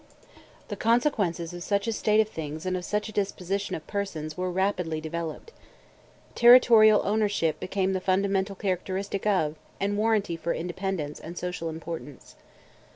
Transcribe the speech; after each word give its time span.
The 0.69 0.75
consequences 0.75 1.53
of 1.53 1.61
such 1.61 1.87
a 1.87 1.93
state 1.93 2.19
of 2.19 2.27
things 2.27 2.65
and 2.65 2.75
of 2.75 2.83
such 2.83 3.07
a 3.07 3.11
disposition 3.11 3.75
of 3.75 3.85
persons 3.85 4.35
were 4.35 4.49
rapidly 4.49 4.99
developed. 4.99 5.51
Territorial 6.33 7.03
ownership 7.05 7.59
became 7.59 7.93
the 7.93 8.01
fundamental 8.01 8.55
characteristic 8.55 9.27
of 9.27 9.57
and 9.79 9.99
warranty 9.99 10.35
for 10.37 10.55
independence 10.55 11.19
and 11.19 11.37
social 11.37 11.69
importance. 11.69 12.33